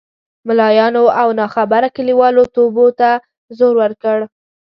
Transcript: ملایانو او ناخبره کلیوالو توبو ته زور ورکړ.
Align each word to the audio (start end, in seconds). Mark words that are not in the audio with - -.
ملایانو 0.47 1.03
او 1.21 1.27
ناخبره 1.39 1.87
کلیوالو 1.97 2.43
توبو 2.55 2.85
ته 2.99 3.09
زور 3.57 3.73
ورکړ. 3.81 4.17